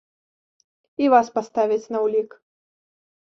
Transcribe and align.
І 1.03 1.09
вас 1.15 1.27
паставяць 1.37 1.91
на 1.97 2.03
ўлік. 2.05 2.29